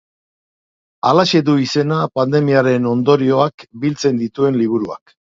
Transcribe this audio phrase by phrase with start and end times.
[1.09, 5.15] Halaxe du izena pandemiaren ondorioak biltzen dituen liburuak.